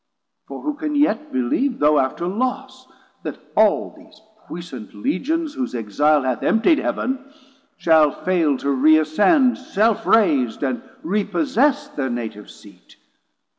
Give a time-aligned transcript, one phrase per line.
[0.47, 2.87] 630 For who can yet beleeve, though after loss,
[3.21, 7.23] That all these puissant Legions, whose exile Hath emptied Heav'n,
[7.77, 12.95] shall faile to re ascend Self rais'd, and repossess their native seat.